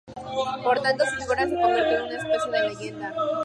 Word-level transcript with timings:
Por 0.63 0.79
tanto, 0.81 1.05
su 1.05 1.15
figura 1.17 1.45
se 1.47 1.61
convierte 1.61 1.95
en 1.95 2.01
una 2.05 2.17
especie 2.17 2.51
de 2.51 2.69
leyenda. 2.69 3.13